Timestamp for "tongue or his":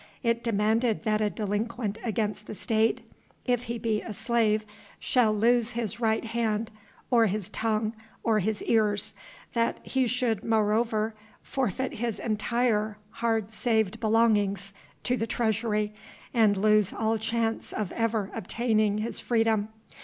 7.49-8.63